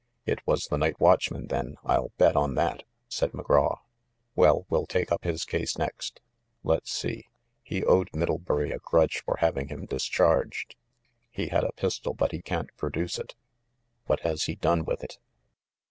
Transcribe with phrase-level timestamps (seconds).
[0.25, 3.77] "It was the night watchman then, I'll bet on that!" said McGraw.
[4.35, 6.21] "Well, we'll take up his case next.
[6.63, 7.27] Let's see,
[7.61, 10.75] he owed Middlebury a grudge for having him discharged.
[11.29, 13.35] He had a pistol; but he can't produce it.
[14.07, 15.19] What has he done with it?"